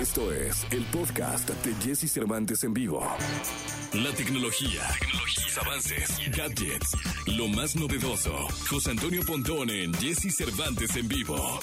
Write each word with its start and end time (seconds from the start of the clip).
Esto 0.00 0.32
es 0.32 0.66
el 0.70 0.82
podcast 0.86 1.50
de 1.62 1.74
Jesse 1.74 2.10
Cervantes 2.10 2.64
en 2.64 2.72
vivo. 2.72 3.06
La 3.92 4.10
tecnología, 4.12 4.80
tecnología 4.98 5.58
avances, 5.58 6.18
gadgets, 6.34 6.96
lo 7.26 7.48
más 7.48 7.76
novedoso. 7.76 8.34
José 8.70 8.92
Antonio 8.92 9.22
Pontón 9.26 9.68
en 9.68 9.92
Jesse 9.92 10.34
Cervantes 10.34 10.96
en 10.96 11.06
vivo. 11.06 11.60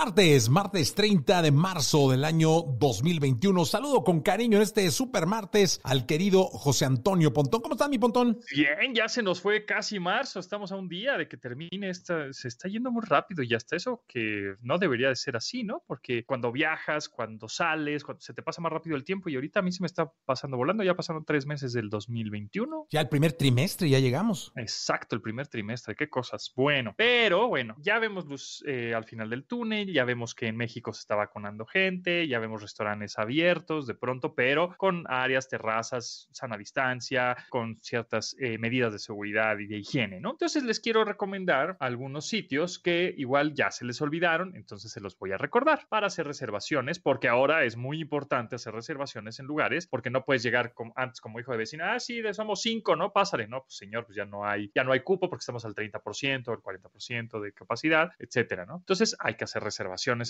Es 0.00 0.06
martes, 0.06 0.48
martes 0.48 0.94
30 0.94 1.42
de 1.42 1.50
marzo 1.50 2.10
del 2.10 2.24
año 2.24 2.62
2021. 2.62 3.66
Saludo 3.66 4.02
con 4.02 4.22
cariño 4.22 4.56
en 4.56 4.62
este 4.62 4.90
super 4.90 5.26
martes 5.26 5.78
al 5.84 6.06
querido 6.06 6.44
José 6.44 6.86
Antonio 6.86 7.34
Pontón. 7.34 7.60
¿Cómo 7.60 7.74
está 7.74 7.86
mi 7.86 7.98
Pontón? 7.98 8.40
Bien, 8.50 8.94
ya 8.94 9.08
se 9.08 9.22
nos 9.22 9.42
fue 9.42 9.66
casi 9.66 10.00
marzo. 10.00 10.40
Estamos 10.40 10.72
a 10.72 10.76
un 10.76 10.88
día 10.88 11.18
de 11.18 11.28
que 11.28 11.36
termine 11.36 11.90
esta. 11.90 12.32
Se 12.32 12.48
está 12.48 12.70
yendo 12.70 12.90
muy 12.90 13.02
rápido 13.04 13.42
y 13.42 13.52
hasta 13.52 13.76
eso 13.76 14.02
que 14.08 14.54
no 14.62 14.78
debería 14.78 15.08
de 15.08 15.16
ser 15.16 15.36
así, 15.36 15.64
¿no? 15.64 15.84
Porque 15.86 16.24
cuando 16.24 16.50
viajas, 16.50 17.10
cuando 17.10 17.50
sales, 17.50 18.02
cuando 18.02 18.22
se 18.22 18.32
te 18.32 18.42
pasa 18.42 18.62
más 18.62 18.72
rápido 18.72 18.96
el 18.96 19.04
tiempo 19.04 19.28
y 19.28 19.34
ahorita 19.34 19.60
a 19.60 19.62
mí 19.62 19.70
se 19.70 19.82
me 19.82 19.86
está 19.86 20.10
pasando 20.24 20.56
volando. 20.56 20.82
Ya 20.82 20.94
pasaron 20.94 21.26
tres 21.26 21.44
meses 21.44 21.74
del 21.74 21.90
2021. 21.90 22.86
Ya 22.90 23.02
el 23.02 23.10
primer 23.10 23.34
trimestre, 23.34 23.90
ya 23.90 23.98
llegamos. 23.98 24.50
Exacto, 24.56 25.14
el 25.14 25.20
primer 25.20 25.46
trimestre. 25.48 25.94
Qué 25.94 26.08
cosas. 26.08 26.54
Bueno, 26.56 26.94
pero 26.96 27.48
bueno, 27.48 27.76
ya 27.80 27.98
vemos 27.98 28.24
luz 28.24 28.64
eh, 28.66 28.94
al 28.94 29.04
final 29.04 29.28
del 29.28 29.44
túnel 29.44 29.89
ya 29.92 30.04
vemos 30.04 30.34
que 30.34 30.46
en 30.46 30.56
México 30.56 30.92
se 30.92 31.00
está 31.00 31.14
vacunando 31.14 31.66
gente, 31.66 32.26
ya 32.28 32.38
vemos 32.38 32.62
restaurantes 32.62 33.18
abiertos 33.18 33.86
de 33.86 33.94
pronto, 33.94 34.34
pero 34.34 34.74
con 34.76 35.04
áreas, 35.08 35.48
terrazas, 35.48 36.28
sana 36.32 36.56
distancia, 36.56 37.36
con 37.48 37.76
ciertas 37.76 38.36
eh, 38.38 38.58
medidas 38.58 38.92
de 38.92 38.98
seguridad 38.98 39.58
y 39.58 39.66
de 39.66 39.78
higiene, 39.78 40.20
¿no? 40.20 40.32
Entonces 40.32 40.62
les 40.62 40.80
quiero 40.80 41.04
recomendar 41.04 41.76
algunos 41.80 42.26
sitios 42.26 42.78
que 42.78 43.14
igual 43.16 43.54
ya 43.54 43.70
se 43.70 43.84
les 43.84 44.00
olvidaron, 44.00 44.54
entonces 44.56 44.92
se 44.92 45.00
los 45.00 45.18
voy 45.18 45.32
a 45.32 45.38
recordar 45.38 45.86
para 45.88 46.06
hacer 46.06 46.26
reservaciones, 46.26 46.98
porque 46.98 47.28
ahora 47.28 47.64
es 47.64 47.76
muy 47.76 48.00
importante 48.00 48.56
hacer 48.56 48.74
reservaciones 48.74 49.38
en 49.40 49.46
lugares, 49.46 49.86
porque 49.86 50.10
no 50.10 50.24
puedes 50.24 50.42
llegar 50.42 50.74
como, 50.74 50.92
antes 50.96 51.20
como 51.20 51.40
hijo 51.40 51.52
de 51.52 51.58
vecina, 51.58 51.94
ah, 51.94 52.00
sí, 52.00 52.22
somos 52.32 52.60
cinco, 52.62 52.96
¿no? 52.96 53.12
Pásale, 53.12 53.48
no, 53.48 53.62
pues 53.62 53.76
señor, 53.76 54.04
pues 54.04 54.16
ya 54.16 54.24
no 54.24 54.44
hay, 54.44 54.70
ya 54.74 54.84
no 54.84 54.92
hay 54.92 55.00
cupo 55.00 55.28
porque 55.28 55.42
estamos 55.42 55.64
al 55.64 55.74
30%, 55.74 56.48
al 56.48 56.62
40% 56.62 57.40
de 57.40 57.52
capacidad, 57.52 58.12
etcétera, 58.18 58.66
¿no? 58.66 58.76
Entonces 58.76 59.16
hay 59.18 59.34
que 59.34 59.44
hacer 59.44 59.62
reservaciones 59.62 59.69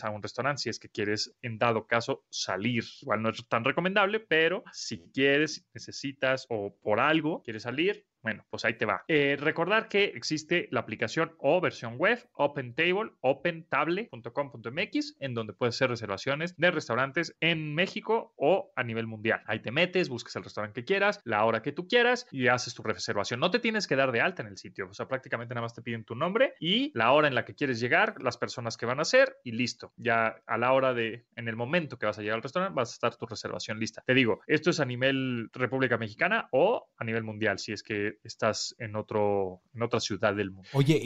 a 0.05 0.10
un 0.10 0.22
restaurante 0.22 0.62
si 0.62 0.69
es 0.69 0.78
que 0.78 0.88
quieres, 0.88 1.34
en 1.42 1.58
dado 1.58 1.86
caso, 1.86 2.24
salir. 2.30 2.84
Igual 3.02 3.22
no 3.22 3.30
es 3.30 3.46
tan 3.48 3.64
recomendable, 3.64 4.20
pero 4.20 4.64
si 4.72 5.10
quieres, 5.12 5.66
necesitas 5.72 6.46
o 6.48 6.77
por 6.83 7.00
algo 7.00 7.42
quieres 7.42 7.62
salir, 7.62 8.06
bueno, 8.23 8.45
pues 8.51 8.65
ahí 8.65 8.75
te 8.75 8.87
va. 8.87 9.05
Eh, 9.09 9.37
recordar 9.39 9.89
que 9.89 10.05
existe 10.05 10.69
la 10.71 10.81
aplicación 10.81 11.33
o 11.39 11.61
versión 11.61 11.97
web 11.97 12.29
OpenTable, 12.33 13.13
opentable.com.mx, 13.21 15.17
en 15.21 15.35
donde 15.35 15.53
puedes 15.53 15.77
hacer 15.77 15.91
reservaciones 15.91 16.57
de 16.57 16.71
restaurantes 16.71 17.37
en 17.41 17.75
México 17.75 18.33
o 18.37 18.73
a 18.77 18.83
nivel 18.83 19.07
mundial. 19.07 19.43
Ahí 19.47 19.61
te 19.61 19.73
metes, 19.73 20.09
buscas 20.09 20.37
el 20.37 20.45
restaurante 20.45 20.81
que 20.81 20.85
quieras, 20.85 21.21
la 21.25 21.45
hora 21.45 21.63
que 21.63 21.73
tú 21.73 21.89
quieras 21.89 22.27
y 22.31 22.48
haces 22.48 22.75
tu 22.75 22.83
reservación. 22.83 23.41
No 23.41 23.51
te 23.51 23.59
tienes 23.59 23.87
que 23.87 23.97
dar 23.97 24.13
de 24.13 24.21
alta 24.21 24.43
en 24.43 24.48
el 24.48 24.59
sitio, 24.59 24.89
o 24.89 24.95
sea, 24.95 25.09
prácticamente 25.09 25.55
nada 25.55 25.63
más 25.63 25.75
te 25.75 25.83
piden 25.83 26.05
tu 26.05 26.15
nombre 26.15 26.55
y 26.61 26.93
la 26.95 27.13
hora 27.13 27.29
en 27.29 27.35
la 27.35 27.45
que 27.45 27.55
quieres 27.55 27.81
llegar, 27.81 28.21
las 28.21 28.37
personas 28.37 28.77
que 28.77 28.87
van 28.87 29.01
a 29.01 29.05
ser 29.05 29.37
y 29.45 29.53
listo. 29.53 29.93
Ya 29.97 30.43
a 30.47 30.59
la 30.59 30.73
hora 30.73 30.95
de, 30.95 31.27
en 31.37 31.48
el 31.48 31.57
momento 31.57 31.98
que 31.98 32.07
vas 32.07 32.19
a 32.19 32.23
llegar 32.23 32.37
al 32.37 32.43
restaurante, 32.43 32.75
vas 32.75 32.91
a 32.91 32.95
estar 32.95 33.17
tu 33.17 33.27
reservación 33.27 33.79
lista. 33.79 34.03
Te 34.07 34.15
digo, 34.15 34.41
esto 34.47 34.71
es 34.71 34.81
a 34.81 34.85
nivel 34.85 35.48
República 35.53 35.97
Mexicana 35.97 36.48
o 36.53 36.89
a 36.97 37.05
nivel 37.05 37.25
mundial, 37.25 37.59
si 37.59 37.73
es 37.73 37.83
que 37.83 38.09
estás 38.25 38.75
en, 38.78 38.97
otro, 38.97 39.62
en 39.75 39.83
otra 39.83 40.00
ciudad 40.00 40.34
del 40.34 40.50
mundo. 40.50 40.69
Oye, 40.72 41.03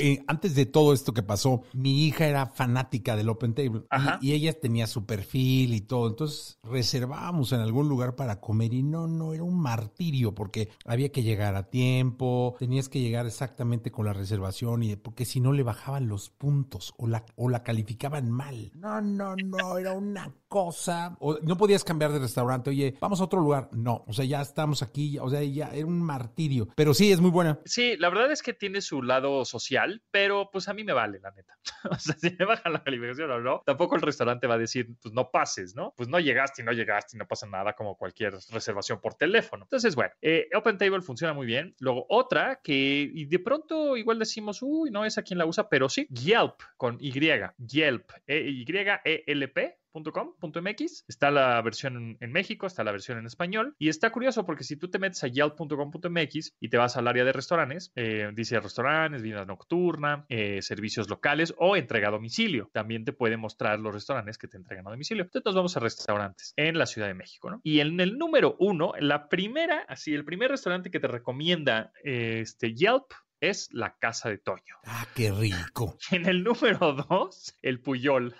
eh, 0.00 0.22
antes 0.26 0.54
de 0.54 0.66
todo 0.66 0.92
esto 0.92 1.12
que 1.12 1.22
pasó, 1.22 1.62
mi 1.72 2.06
hija 2.06 2.26
era 2.26 2.46
fanática 2.46 3.16
del 3.16 3.28
Open 3.28 3.54
Table 3.54 3.82
y, 4.20 4.32
ella 4.32 4.58
tenía 4.58 4.86
su 4.86 5.06
perfil 5.06 5.74
y 5.74 5.80
todo. 5.80 6.08
Entonces 6.08 6.58
reservábamos 6.62 7.52
en 7.52 7.60
algún 7.60 7.88
lugar 7.88 8.16
para 8.16 8.40
comer 8.40 8.72
y 8.72 8.82
no, 8.82 9.06
no, 9.06 9.34
era 9.34 9.42
un 9.42 9.60
martirio 9.60 10.34
porque 10.34 10.70
había 10.84 11.10
que 11.10 11.22
llegar 11.22 11.56
a 11.56 11.68
tiempo, 11.68 12.56
tenías 12.58 12.88
que 12.88 13.00
llegar 13.00 13.26
exactamente 13.26 13.90
con 13.90 14.06
la 14.06 14.12
reservación 14.12 14.82
y 14.82 14.96
porque 14.96 15.24
si 15.24 15.40
no 15.40 15.52
le 15.52 15.62
bajaban 15.62 16.08
los 16.08 16.30
puntos 16.30 16.94
o 16.96 17.06
la, 17.06 17.24
o 17.36 17.48
la 17.48 17.62
calificaban 17.62 18.30
mal. 18.30 18.72
No, 18.74 19.00
no, 19.00 19.34
no, 19.36 19.78
era 19.78 19.92
una 19.92 20.32
cosa. 20.48 21.16
O 21.20 21.38
no 21.42 21.56
podías 21.56 21.84
cambiar 21.84 22.12
de 22.12 22.18
restaurante. 22.18 22.70
Oye, 22.70 22.96
vamos 23.00 23.20
a 23.20 23.24
otro 23.24 23.40
lugar. 23.40 23.68
No, 23.72 24.04
o 24.06 24.12
sea, 24.12 24.24
ya 24.24 24.40
estamos 24.40 24.82
aquí. 24.82 25.18
O 25.18 25.30
sea, 25.30 25.42
ya 25.42 25.68
era 25.68 25.86
un 25.86 26.02
martirio. 26.02 26.39
Pero 26.76 26.94
sí, 26.94 27.12
es 27.12 27.20
muy 27.20 27.30
buena. 27.30 27.60
Sí, 27.64 27.96
la 27.98 28.08
verdad 28.08 28.30
es 28.32 28.42
que 28.42 28.52
tiene 28.52 28.80
su 28.80 29.02
lado 29.02 29.44
social, 29.44 30.02
pero 30.10 30.50
pues 30.52 30.68
a 30.68 30.74
mí 30.74 30.84
me 30.84 30.92
vale, 30.92 31.20
la 31.20 31.30
neta. 31.30 31.58
o 31.90 31.98
sea, 31.98 32.16
si 32.16 32.34
me 32.38 32.44
bajan 32.44 32.72
la 32.72 32.82
calificación 32.82 33.30
o 33.30 33.40
no, 33.40 33.62
tampoco 33.64 33.96
el 33.96 34.02
restaurante 34.02 34.46
va 34.46 34.54
a 34.54 34.58
decir, 34.58 34.88
pues 35.02 35.14
no 35.14 35.30
pases, 35.30 35.74
¿no? 35.74 35.94
Pues 35.96 36.08
no 36.08 36.18
llegaste 36.18 36.62
y 36.62 36.64
no 36.64 36.72
llegaste 36.72 37.16
y 37.16 37.18
no 37.18 37.26
pasa 37.26 37.46
nada 37.46 37.74
como 37.74 37.96
cualquier 37.96 38.34
reservación 38.50 39.00
por 39.00 39.14
teléfono. 39.14 39.64
Entonces, 39.64 39.94
bueno, 39.94 40.12
eh, 40.20 40.48
Open 40.54 40.78
Table 40.78 41.02
funciona 41.02 41.32
muy 41.34 41.46
bien. 41.46 41.74
Luego, 41.80 42.06
otra 42.08 42.60
que 42.62 43.10
de 43.14 43.38
pronto 43.38 43.96
igual 43.96 44.18
decimos, 44.18 44.62
uy, 44.62 44.90
no 44.90 45.04
es 45.04 45.18
a 45.18 45.22
quien 45.22 45.38
la 45.38 45.46
usa, 45.46 45.68
pero 45.68 45.88
sí, 45.88 46.06
Yelp 46.10 46.60
con 46.76 46.96
Y. 47.00 47.10
Yelp, 47.58 48.10
E-Y-E-L-P 48.26 49.79
.com.mx, 49.92 51.04
está 51.08 51.30
la 51.30 51.60
versión 51.62 52.16
en 52.20 52.32
México, 52.32 52.66
está 52.66 52.84
la 52.84 52.92
versión 52.92 53.18
en 53.18 53.26
español 53.26 53.74
y 53.78 53.88
está 53.88 54.10
curioso 54.10 54.46
porque 54.46 54.64
si 54.64 54.76
tú 54.76 54.90
te 54.90 54.98
metes 54.98 55.22
a 55.24 55.28
yelp.com.mx 55.28 56.56
y 56.60 56.68
te 56.68 56.76
vas 56.76 56.96
al 56.96 57.08
área 57.08 57.24
de 57.24 57.32
restaurantes, 57.32 57.92
eh, 57.96 58.30
dice 58.34 58.60
restaurantes, 58.60 59.22
vida 59.22 59.44
nocturna, 59.44 60.24
eh, 60.28 60.62
servicios 60.62 61.08
locales 61.08 61.54
o 61.58 61.76
entrega 61.76 62.08
a 62.08 62.12
domicilio. 62.12 62.70
También 62.72 63.04
te 63.04 63.12
puede 63.12 63.36
mostrar 63.36 63.78
los 63.80 63.94
restaurantes 63.94 64.38
que 64.38 64.48
te 64.48 64.56
entregan 64.56 64.86
a 64.86 64.90
domicilio. 64.90 65.24
Entonces 65.24 65.46
nos 65.46 65.54
vamos 65.54 65.76
a 65.76 65.80
restaurantes 65.80 66.52
en 66.56 66.78
la 66.78 66.86
Ciudad 66.86 67.08
de 67.08 67.14
México, 67.14 67.50
¿no? 67.50 67.60
Y 67.62 67.80
en 67.80 67.98
el 68.00 68.18
número 68.18 68.56
uno, 68.58 68.92
la 68.98 69.28
primera, 69.28 69.84
así, 69.88 70.14
el 70.14 70.24
primer 70.24 70.50
restaurante 70.50 70.90
que 70.90 71.00
te 71.00 71.08
recomienda 71.08 71.92
este 72.04 72.74
Yelp 72.74 73.12
es 73.40 73.68
la 73.72 73.96
Casa 73.98 74.28
de 74.28 74.38
Toño. 74.38 74.76
Ah, 74.84 75.06
qué 75.14 75.32
rico. 75.32 75.96
En 76.10 76.26
el 76.26 76.44
número 76.44 76.92
dos, 76.92 77.56
el 77.62 77.80
Puyol. 77.80 78.34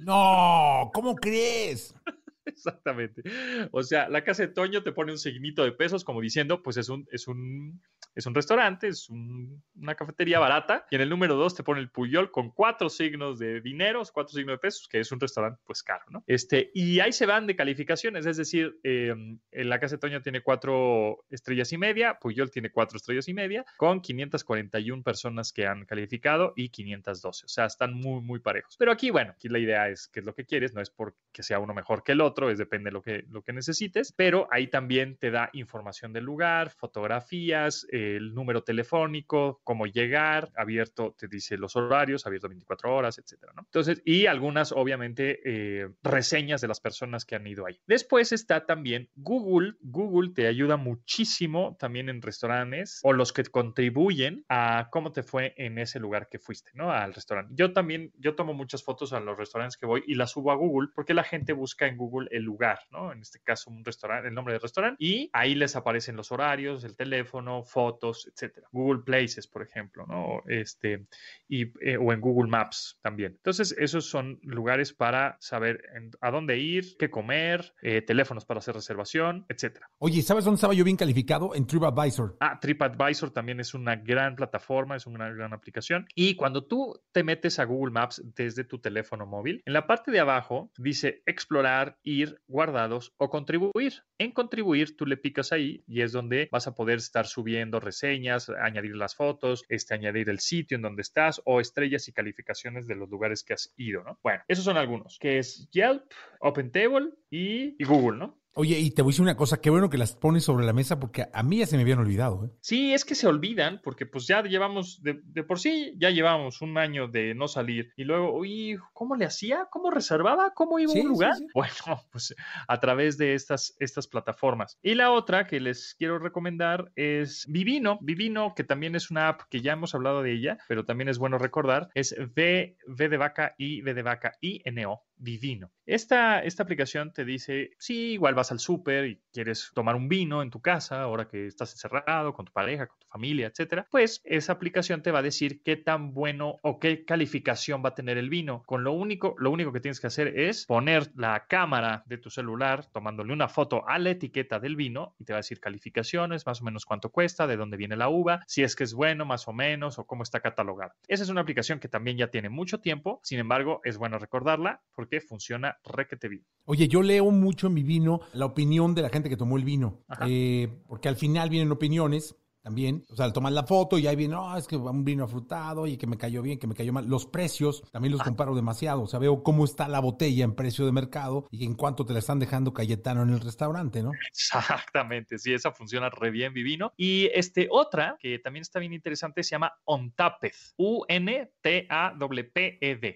No, 0.00 0.90
¿cómo 0.94 1.14
crees? 1.16 1.94
Exactamente. 2.44 3.22
O 3.70 3.82
sea, 3.82 4.08
la 4.08 4.24
casa 4.24 4.42
de 4.42 4.48
Toño 4.48 4.82
te 4.82 4.92
pone 4.92 5.12
un 5.12 5.18
signito 5.18 5.64
de 5.64 5.72
pesos 5.72 6.04
como 6.04 6.20
diciendo, 6.20 6.62
pues 6.62 6.76
es 6.76 6.88
un, 6.88 7.06
es 7.12 7.28
un, 7.28 7.80
es 8.14 8.26
un 8.26 8.34
restaurante, 8.34 8.88
es 8.88 9.08
una 9.08 9.94
cafetería 9.94 10.38
barata. 10.38 10.86
Y 10.90 10.96
en 10.96 11.02
el 11.02 11.08
número 11.08 11.34
dos 11.34 11.54
te 11.54 11.62
pone 11.62 11.80
el 11.80 11.90
Puyol 11.90 12.30
con 12.30 12.50
cuatro 12.50 12.88
signos 12.88 13.38
de 13.38 13.60
dinero, 13.60 14.02
cuatro 14.12 14.34
signos 14.34 14.54
de 14.54 14.58
pesos, 14.58 14.88
que 14.88 15.00
es 15.00 15.12
un 15.12 15.20
restaurante 15.20 15.60
pues 15.64 15.82
caro, 15.82 16.04
¿no? 16.10 16.24
Este, 16.26 16.70
y 16.74 17.00
ahí 17.00 17.12
se 17.12 17.26
van 17.26 17.46
de 17.46 17.56
calificaciones, 17.56 18.26
es 18.26 18.36
decir, 18.36 18.78
em, 18.82 19.38
en 19.50 19.68
la 19.68 19.78
casa 19.78 19.96
de 19.96 20.00
Toño 20.00 20.22
tiene 20.22 20.42
cuatro 20.42 21.24
estrellas 21.30 21.72
y 21.72 21.78
media, 21.78 22.18
Puyol 22.20 22.50
tiene 22.50 22.70
cuatro 22.70 22.96
estrellas 22.96 23.28
y 23.28 23.34
media, 23.34 23.64
con 23.76 24.00
541 24.00 25.02
personas 25.02 25.52
que 25.52 25.66
han 25.66 25.84
calificado 25.84 26.52
y 26.56 26.68
512. 26.68 27.46
O 27.46 27.48
sea, 27.48 27.66
están 27.66 27.94
muy, 27.94 28.20
muy 28.20 28.40
parejos. 28.40 28.76
Pero 28.78 28.92
aquí, 28.92 29.10
bueno, 29.10 29.32
aquí 29.32 29.48
la 29.48 29.58
idea 29.58 29.88
es 29.88 30.08
que 30.08 30.20
es 30.20 30.26
lo 30.26 30.34
que 30.34 30.44
quieres, 30.44 30.74
no 30.74 30.80
es 30.80 30.90
porque 30.90 31.42
sea 31.42 31.58
uno 31.58 31.74
mejor 31.74 32.02
que 32.02 32.12
el 32.12 32.20
otro 32.20 32.50
es 32.50 32.58
depende 32.58 32.88
de 32.88 32.92
lo 32.92 33.02
que, 33.02 33.24
lo 33.30 33.42
que 33.42 33.52
necesites, 33.52 34.12
pero 34.12 34.48
ahí 34.50 34.68
también 34.68 35.16
te 35.16 35.30
da 35.30 35.50
información 35.52 36.12
del 36.12 36.24
lugar, 36.24 36.70
fotografías, 36.70 37.86
el 38.16 38.34
número 38.34 38.62
telefónico, 38.62 39.60
cómo 39.64 39.86
llegar, 39.86 40.50
abierto, 40.56 41.14
te 41.18 41.28
dice 41.28 41.56
los 41.56 41.76
horarios, 41.76 42.26
abierto 42.26 42.48
24 42.48 42.94
horas, 42.94 43.18
etcétera, 43.18 43.52
¿no? 43.54 43.62
Entonces, 43.62 44.02
y 44.04 44.26
algunas, 44.26 44.72
obviamente, 44.72 45.40
eh, 45.44 45.88
reseñas 46.02 46.60
de 46.60 46.68
las 46.68 46.80
personas 46.80 47.24
que 47.24 47.34
han 47.34 47.46
ido 47.46 47.66
ahí. 47.66 47.80
Después 47.86 48.32
está 48.32 48.66
también 48.66 49.08
Google. 49.16 49.74
Google 49.80 50.30
te 50.34 50.46
ayuda 50.46 50.76
muchísimo 50.76 51.76
también 51.78 52.08
en 52.08 52.22
restaurantes 52.22 53.00
o 53.02 53.12
los 53.12 53.32
que 53.32 53.44
contribuyen 53.44 54.44
a 54.48 54.88
cómo 54.90 55.12
te 55.12 55.22
fue 55.22 55.54
en 55.56 55.78
ese 55.78 55.98
lugar 55.98 56.28
que 56.28 56.38
fuiste, 56.38 56.70
¿no? 56.74 56.90
Al 56.92 57.14
restaurante. 57.14 57.52
Yo 57.56 57.72
también, 57.72 58.12
yo 58.18 58.34
tomo 58.34 58.54
muchas 58.54 58.82
fotos 58.82 59.12
a 59.12 59.20
los 59.20 59.36
restaurantes 59.36 59.76
que 59.76 59.86
voy 59.86 60.02
y 60.06 60.14
las 60.14 60.32
subo 60.32 60.52
a 60.52 60.56
Google 60.56 60.90
porque 60.94 61.14
la 61.14 61.24
gente 61.24 61.52
busca 61.52 61.86
en 61.86 61.96
Google 61.96 62.28
el 62.30 62.42
lugar, 62.42 62.80
¿no? 62.90 63.12
En 63.12 63.20
este 63.20 63.40
caso, 63.40 63.70
un 63.70 63.84
restaurante, 63.84 64.28
el 64.28 64.34
nombre 64.34 64.54
del 64.54 64.62
restaurante, 64.62 64.96
y 64.98 65.30
ahí 65.32 65.54
les 65.54 65.76
aparecen 65.76 66.16
los 66.16 66.32
horarios, 66.32 66.84
el 66.84 66.96
teléfono, 66.96 67.62
fotos, 67.62 67.91
etcétera. 68.00 68.68
Google 68.72 69.02
Places, 69.02 69.46
por 69.46 69.62
ejemplo, 69.62 70.06
¿no? 70.06 70.42
Este, 70.46 71.06
y, 71.48 71.72
eh, 71.86 71.96
o 71.96 72.12
en 72.12 72.20
Google 72.20 72.50
Maps 72.50 72.98
también. 73.02 73.32
Entonces, 73.32 73.74
esos 73.78 74.06
son 74.06 74.38
lugares 74.42 74.92
para 74.92 75.36
saber 75.40 75.82
a 76.20 76.30
dónde 76.30 76.58
ir, 76.58 76.96
qué 76.98 77.10
comer, 77.10 77.74
eh, 77.82 78.02
teléfonos 78.02 78.44
para 78.44 78.58
hacer 78.58 78.74
reservación, 78.74 79.44
etcétera. 79.48 79.90
Oye, 79.98 80.22
¿sabes 80.22 80.44
dónde 80.44 80.56
estaba 80.56 80.74
yo 80.74 80.84
bien 80.84 80.96
calificado? 80.96 81.54
En 81.54 81.66
TripAdvisor. 81.66 82.36
Ah, 82.40 82.58
TripAdvisor 82.60 83.30
también 83.30 83.60
es 83.60 83.74
una 83.74 83.96
gran 83.96 84.36
plataforma, 84.36 84.96
es 84.96 85.06
una 85.06 85.30
gran 85.30 85.52
aplicación. 85.52 86.06
Y 86.14 86.36
cuando 86.36 86.64
tú 86.64 87.00
te 87.12 87.22
metes 87.22 87.58
a 87.58 87.64
Google 87.64 87.92
Maps 87.92 88.22
desde 88.34 88.64
tu 88.64 88.78
teléfono 88.78 89.26
móvil, 89.26 89.62
en 89.64 89.72
la 89.72 89.86
parte 89.86 90.10
de 90.10 90.20
abajo 90.20 90.70
dice 90.78 91.22
explorar 91.26 91.98
y 92.02 92.24
guardados 92.46 93.14
o 93.16 93.30
contribuir. 93.30 94.04
En 94.18 94.32
contribuir 94.32 94.96
tú 94.96 95.06
le 95.06 95.16
picas 95.16 95.52
ahí 95.52 95.82
y 95.86 96.02
es 96.02 96.12
donde 96.12 96.48
vas 96.52 96.66
a 96.66 96.74
poder 96.74 96.98
estar 96.98 97.26
subiendo 97.26 97.80
reseñas, 97.82 98.48
añadir 98.48 98.96
las 98.96 99.14
fotos, 99.14 99.64
este, 99.68 99.94
añadir 99.94 100.28
el 100.30 100.40
sitio 100.40 100.76
en 100.76 100.82
donde 100.82 101.02
estás 101.02 101.42
o 101.44 101.60
estrellas 101.60 102.08
y 102.08 102.12
calificaciones 102.12 102.86
de 102.86 102.96
los 102.96 103.08
lugares 103.10 103.44
que 103.44 103.54
has 103.54 103.72
ido, 103.76 104.02
¿no? 104.02 104.18
Bueno, 104.22 104.42
esos 104.48 104.64
son 104.64 104.76
algunos, 104.76 105.18
que 105.18 105.38
es 105.38 105.68
Yelp, 105.70 106.04
OpenTable 106.40 107.12
y 107.32 107.84
Google, 107.84 108.18
¿no? 108.18 108.42
Oye, 108.54 108.78
y 108.78 108.90
te 108.90 109.00
voy 109.00 109.10
a 109.10 109.12
decir 109.12 109.22
una 109.22 109.36
cosa, 109.36 109.62
qué 109.62 109.70
bueno 109.70 109.88
que 109.88 109.96
las 109.96 110.14
pones 110.14 110.44
sobre 110.44 110.66
la 110.66 110.74
mesa 110.74 111.00
porque 111.00 111.24
a 111.32 111.42
mí 111.42 111.58
ya 111.58 111.66
se 111.66 111.76
me 111.76 111.82
habían 111.82 112.00
olvidado. 112.00 112.44
¿eh? 112.44 112.50
Sí, 112.60 112.92
es 112.92 113.06
que 113.06 113.14
se 113.14 113.26
olvidan 113.26 113.80
porque 113.82 114.04
pues 114.04 114.26
ya 114.26 114.42
llevamos, 114.42 115.02
de, 115.02 115.14
por 115.42 115.58
sí, 115.58 115.94
ya 115.96 116.10
llevamos 116.10 116.60
un 116.60 116.76
año 116.76 117.08
de 117.08 117.34
no 117.34 117.48
salir 117.48 117.92
y 117.96 118.04
luego, 118.04 118.36
uy, 118.36 118.78
¿cómo 118.92 119.16
le 119.16 119.24
hacía? 119.24 119.68
¿Cómo 119.70 119.90
reservaba? 119.90 120.52
¿Cómo 120.54 120.78
iba 120.78 120.92
a 120.92 121.00
un 121.00 121.08
lugar? 121.08 121.32
Bueno, 121.54 121.72
pues 122.12 122.34
a 122.68 122.78
través 122.78 123.16
de 123.16 123.32
estas, 123.32 123.74
estas 123.78 124.06
plataformas. 124.06 124.78
Y 124.82 124.96
la 124.96 125.12
otra 125.12 125.46
que 125.46 125.58
les 125.58 125.94
quiero 125.98 126.18
recomendar 126.18 126.92
es 126.94 127.46
Vivino. 127.48 127.98
Vivino, 128.02 128.54
que 128.54 128.64
también 128.64 128.94
es 128.96 129.10
una 129.10 129.28
app 129.28 129.42
que 129.48 129.62
ya 129.62 129.72
hemos 129.72 129.94
hablado 129.94 130.22
de 130.22 130.32
ella, 130.32 130.58
pero 130.68 130.84
también 130.84 131.08
es 131.08 131.16
bueno 131.16 131.38
recordar, 131.38 131.88
es 131.94 132.14
V, 132.18 132.76
v 132.86 133.08
de 133.08 133.16
vaca 133.16 133.54
y 133.56 133.80
V 133.80 133.94
de 133.94 134.02
vaca 134.02 134.34
y 134.42 134.60
N-O. 134.66 135.02
Vivino. 135.22 135.70
Esta, 135.86 136.40
esta 136.40 136.64
aplicación 136.64 137.12
te 137.12 137.24
dice, 137.24 137.70
sí, 137.78 138.12
igual 138.12 138.34
vas 138.34 138.50
al 138.50 138.58
súper 138.58 139.06
y 139.06 139.20
quieres 139.32 139.70
tomar 139.72 139.94
un 139.94 140.08
vino 140.08 140.42
en 140.42 140.50
tu 140.50 140.60
casa, 140.60 141.02
ahora 141.02 141.28
que 141.28 141.46
estás 141.46 141.72
encerrado 141.72 142.34
con 142.34 142.44
tu 142.44 142.52
pareja, 142.52 142.88
con 142.88 142.98
tu 142.98 143.06
familia, 143.06 143.46
etcétera, 143.46 143.86
pues 143.90 144.20
esa 144.24 144.52
aplicación 144.52 145.02
te 145.02 145.12
va 145.12 145.20
a 145.20 145.22
decir 145.22 145.62
qué 145.62 145.76
tan 145.76 146.12
bueno 146.12 146.58
o 146.62 146.80
qué 146.80 147.04
calificación 147.04 147.84
va 147.84 147.90
a 147.90 147.94
tener 147.94 148.18
el 148.18 148.30
vino. 148.30 148.64
Con 148.66 148.82
lo 148.82 148.92
único, 148.92 149.36
lo 149.38 149.50
único 149.52 149.72
que 149.72 149.80
tienes 149.80 150.00
que 150.00 150.08
hacer 150.08 150.38
es 150.38 150.66
poner 150.66 151.12
la 151.14 151.46
cámara 151.46 152.02
de 152.06 152.18
tu 152.18 152.30
celular 152.30 152.86
tomándole 152.86 153.32
una 153.32 153.48
foto 153.48 153.86
a 153.88 153.98
la 154.00 154.10
etiqueta 154.10 154.58
del 154.58 154.74
vino 154.74 155.14
y 155.20 155.24
te 155.24 155.32
va 155.32 155.38
a 155.38 155.40
decir 155.44 155.60
calificaciones, 155.60 156.46
más 156.46 156.62
o 156.62 156.64
menos 156.64 156.84
cuánto 156.84 157.10
cuesta, 157.10 157.46
de 157.46 157.56
dónde 157.56 157.76
viene 157.76 157.96
la 157.96 158.08
uva, 158.08 158.42
si 158.48 158.64
es 158.64 158.74
que 158.74 158.84
es 158.84 158.94
bueno, 158.94 159.24
más 159.24 159.46
o 159.46 159.52
menos, 159.52 160.00
o 160.00 160.06
cómo 160.06 160.24
está 160.24 160.40
catalogado. 160.40 160.92
Esa 161.06 161.22
es 161.22 161.28
una 161.28 161.42
aplicación 161.42 161.78
que 161.78 161.88
también 161.88 162.16
ya 162.16 162.28
tiene 162.28 162.48
mucho 162.48 162.80
tiempo, 162.80 163.20
sin 163.22 163.38
embargo, 163.38 163.80
es 163.84 163.98
bueno 163.98 164.18
recordarla 164.18 164.80
porque 164.94 165.11
funciona 165.20 165.76
requete 165.84 166.28
bien. 166.28 166.46
Oye, 166.64 166.88
yo 166.88 167.02
leo 167.02 167.30
mucho 167.30 167.66
en 167.66 167.74
mi 167.74 167.82
vino 167.82 168.20
la 168.32 168.46
opinión 168.46 168.94
de 168.94 169.02
la 169.02 169.08
gente 169.08 169.28
que 169.28 169.36
tomó 169.36 169.56
el 169.56 169.64
vino, 169.64 170.04
eh, 170.26 170.82
porque 170.86 171.08
al 171.08 171.16
final 171.16 171.50
vienen 171.50 171.72
opiniones 171.72 172.36
también. 172.62 173.04
O 173.10 173.16
sea, 173.16 173.26
al 173.26 173.32
tomar 173.32 173.52
la 173.52 173.64
foto 173.64 173.98
y 173.98 174.06
ahí 174.06 174.16
viene, 174.16 174.34
no, 174.34 174.56
es 174.56 174.66
que 174.66 174.76
un 174.76 175.04
vino 175.04 175.24
afrutado 175.24 175.86
y 175.86 175.96
que 175.96 176.06
me 176.06 176.16
cayó 176.16 176.42
bien, 176.42 176.58
que 176.58 176.66
me 176.66 176.74
cayó 176.74 176.92
mal. 176.92 177.06
Los 177.06 177.26
precios 177.26 177.82
también 177.90 178.12
los 178.12 178.22
comparo 178.22 178.54
demasiado. 178.54 179.02
O 179.02 179.06
sea, 179.06 179.18
veo 179.18 179.42
cómo 179.42 179.64
está 179.64 179.88
la 179.88 180.00
botella 180.00 180.44
en 180.44 180.54
precio 180.54 180.86
de 180.86 180.92
mercado 180.92 181.48
y 181.50 181.64
en 181.64 181.74
cuánto 181.74 182.04
te 182.04 182.12
la 182.12 182.20
están 182.20 182.38
dejando 182.38 182.72
Cayetano 182.72 183.22
en 183.22 183.30
el 183.30 183.40
restaurante, 183.40 184.02
¿no? 184.02 184.12
Exactamente, 184.28 185.38
sí, 185.38 185.52
esa 185.52 185.72
funciona 185.72 186.08
re 186.08 186.30
bien, 186.30 186.52
Vivino. 186.52 186.92
Y 186.96 187.28
este 187.34 187.66
otra, 187.70 188.16
que 188.18 188.38
también 188.38 188.62
está 188.62 188.78
bien 188.78 188.92
interesante, 188.92 189.42
se 189.42 189.50
llama 189.50 189.72
Ontapped. 189.84 190.52
U-N-T-A-P-E-D. 190.76 191.18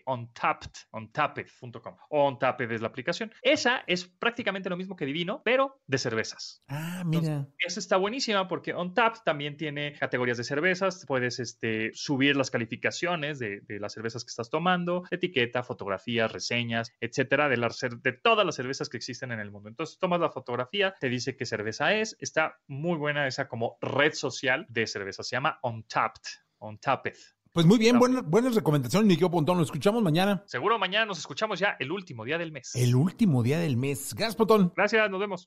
Ontapped. 0.06 0.70
Ontapped.com. 0.90 1.96
Ontapped 2.10 2.72
es 2.72 2.81
la 2.81 2.88
aplicación. 2.88 3.32
Esa 3.42 3.84
es 3.87 4.06
prácticamente 4.06 4.69
lo 4.69 4.76
mismo 4.76 4.96
que 4.96 5.06
Divino, 5.06 5.42
pero 5.44 5.81
de 5.87 5.99
cervezas. 5.99 6.62
Ah, 6.69 7.04
mira. 7.04 7.46
esa 7.58 7.78
está 7.78 7.96
buenísima 7.96 8.49
porque 8.49 8.75
Ontapped 8.75 9.20
también 9.25 9.35
también 9.36 9.58
tiene 9.58 9.92
categorías 9.92 10.38
de 10.38 10.44
cervezas, 10.44 11.04
puedes 11.06 11.40
este, 11.40 11.90
subir 11.92 12.36
las 12.36 12.50
calificaciones 12.50 13.38
de, 13.38 13.60
las 13.68 13.92
cervezas 13.92 14.24
que 14.24 14.30
estás 14.30 14.48
tomando, 14.48 15.02
etiqueta, 15.10 15.62
fotografías, 15.62 16.32
reseñas, 16.32 16.90
etcétera, 17.02 17.50
de, 17.50 17.58
de 18.02 18.12
todas 18.14 18.46
las 18.46 18.54
cervezas 18.54 18.88
que 18.88 18.96
existen 18.96 19.32
en 19.32 19.40
el 19.40 19.50
mundo. 19.50 19.68
Entonces 19.68 19.98
tomas 19.98 20.20
la 20.20 20.30
fotografía, 20.30 20.94
te 20.98 21.10
dice 21.10 21.36
qué 21.36 21.44
cerveza 21.44 21.92
es, 21.92 22.16
está 22.18 22.56
muy 22.66 22.96
buena 22.96 23.26
esa 23.26 23.46
como 23.46 23.76
red 23.82 24.14
social 24.14 24.64
de 24.70 24.86
cerveza, 24.86 25.22
se 25.22 25.36
llama 25.36 25.58
Untapped, 25.62 26.22
Untapped. 26.56 27.18
Pues 27.52 27.66
muy 27.66 27.76
bien, 27.76 27.98
buenas, 27.98 28.24
buenas 28.24 28.54
recomendaciones, 28.54 29.06
Niquio 29.06 29.30
Pontón. 29.30 29.58
Nos 29.58 29.66
escuchamos 29.66 30.02
mañana. 30.02 30.44
Seguro 30.46 30.78
mañana 30.78 31.04
nos 31.04 31.18
escuchamos 31.18 31.58
ya 31.58 31.76
el 31.78 31.92
último 31.92 32.24
día 32.24 32.38
del 32.38 32.52
mes. 32.52 32.74
El 32.74 32.94
último 32.94 33.42
día 33.42 33.58
del 33.58 33.76
mes. 33.76 34.14
Gracias, 34.14 34.36
Pontón. 34.36 34.72
Gracias, 34.74 35.10
nos 35.10 35.20
vemos. 35.20 35.46